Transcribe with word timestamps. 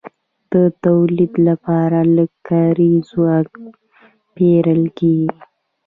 د 0.53 0.53
تولید 0.83 1.33
لپاره 1.47 1.97
لږ 2.15 2.31
کاري 2.49 2.93
ځواک 3.09 3.49
پېرل 4.35 4.83
کېږي 4.97 5.39